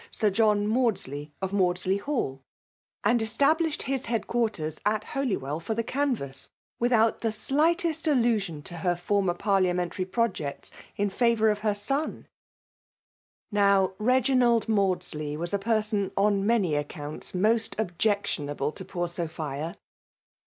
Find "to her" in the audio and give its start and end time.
8.63-8.95